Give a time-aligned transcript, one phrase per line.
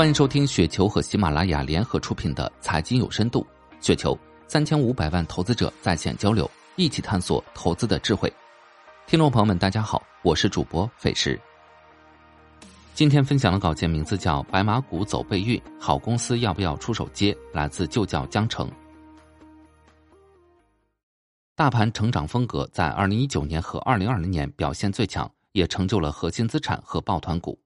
[0.00, 3.46] 欢迎收听雪球和喜马拉雅联合出品的《财经有深度》，
[3.86, 8.32] 雪球三千五百万投资者在线交流，一起探索投资的智慧。
[9.06, 11.38] 听众朋友们，大家好，我是主播费时。
[12.94, 18.72] 今天分享的稿件名字叫《白马股走背运，好公司要不要出手接》，来自旧教江城。
[21.54, 27.58] 大盘成长风格在二零一九年和二零二零年表现最强，也成就了核心资产和抱团股。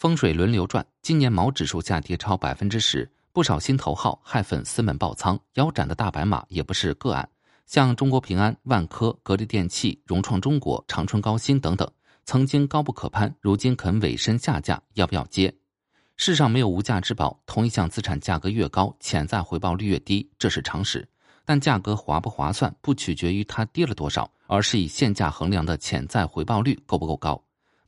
[0.00, 7.28] 风水轮流转，今年毛指数下跌超百分之十，不少新头号害粉丝们爆仓，腰斩的大白马也不是个案。
[7.66, 11.86] 像中国平安、万科、格力电器、融创中国、长春高新等等，
[12.24, 15.54] 曾经高不可攀，如今肯委身下架，要不要接？
[16.16, 21.06] 世上没有无价之宝，同一项资产价格越高，潜在回报率越低，这是常识。
[21.44, 27.38] 但价格划不划算，不取决于它跌了多少，而是以现价衡量的潜在回报率够不够高。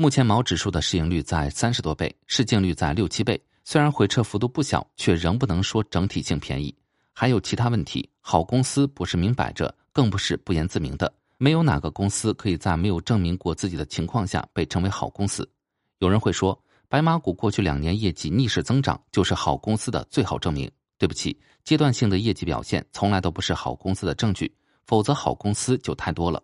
[0.02, 6.75] 目前毛指数的市盈率在三十多倍，市净率在六七倍，虽然回撤幅度不小，却仍不能说整体性便宜。
[7.12, 11.14] 还有其他问题，好公司不是明摆着，更不是不言自明的。
[11.39, 15.48] 没有哪个公司可以在没有证明过自己的情况下被称为好公司。
[16.00, 20.69] 有人会说，白马股过去两年业绩逆势增长就是好公司的最好证明。
[20.98, 24.53] 对不起，阶段性的业绩表现从来都不是好公司的证据，
[24.84, 26.42] 否则好公司就太多了。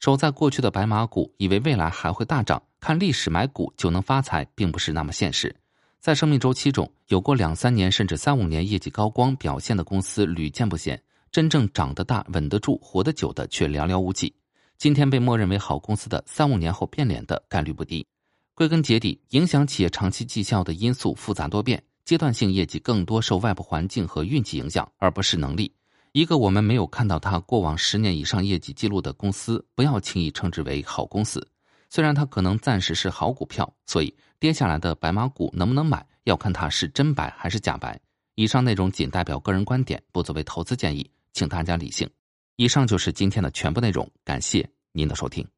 [0.00, 2.62] 守在过去的白马股，以为未来还会大涨。
[2.86, 5.56] 看历史买股就能发财，并不是那么现实。
[6.00, 14.30] 在生命周期中，有过两三年甚至三五年业绩高光表现的公司屡见不鲜，真正长得大、稳得住、活得久的却寥寥无几。
[14.76, 18.06] 今天被默认为好公司的，三五年后变脸的概率不低。
[18.52, 25.72] 归根结底，影响企业长期绩效的因素复杂多变，阶段性业绩更多受外部环境和运气影响，而不是能力。
[26.12, 31.48] 一个我们没有看到它过往十年以上业绩记录的公司，不要轻易称之为好公司。
[31.94, 37.96] 虽然它可能暂时是好股票，所以跌下来的白马股能不能买，要看它是真白还是假白。
[38.34, 42.10] 以上内容仅代表个人观点，不作为投资建议，请大家理性。
[42.56, 45.54] 以上就是今天的全部内容，感谢您的收听。